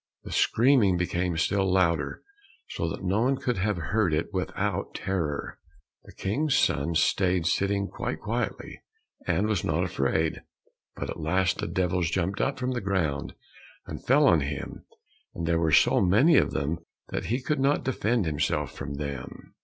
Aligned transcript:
The 0.23 0.31
screaming 0.31 0.97
became 0.97 1.37
still 1.37 1.71
louder, 1.71 2.23
so 2.69 2.89
that 2.89 3.03
no 3.03 3.21
one 3.21 3.35
could 3.37 3.57
have 3.57 3.77
heard 3.77 4.15
it 4.15 4.33
without 4.33 4.95
terror. 4.95 5.59
The 6.05 6.11
King's 6.13 6.55
son 6.55 6.95
stayed 6.95 7.45
sitting 7.45 7.87
quite 7.87 8.19
quietly, 8.19 8.81
and 9.27 9.45
was 9.45 9.63
not 9.63 9.83
afraid; 9.83 10.41
but 10.95 11.11
at 11.11 11.19
last 11.19 11.59
the 11.59 11.67
devils 11.67 12.09
jumped 12.09 12.41
up 12.41 12.57
from 12.57 12.71
the 12.71 12.81
ground, 12.81 13.35
and 13.85 14.03
fell 14.03 14.25
on 14.25 14.39
him, 14.39 14.85
and 15.35 15.45
there 15.45 15.59
were 15.59 15.71
so 15.71 16.01
many 16.01 16.35
of 16.35 16.49
them 16.49 16.79
that 17.09 17.25
he 17.25 17.39
could 17.39 17.59
not 17.59 17.83
defend 17.83 18.25
himself 18.25 18.71
from 18.75 18.95
them. 18.95 19.53